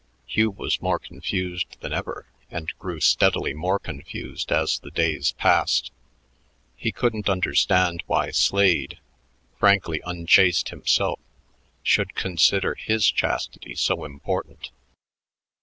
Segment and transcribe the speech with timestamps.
[0.25, 5.91] Hugh was more confused than ever and grew steadily more confused as the days passed.
[6.75, 8.97] He couldn't understand why Slade,
[9.59, 11.19] frankly unchaste himself,
[11.83, 14.71] should consider his chastity so important.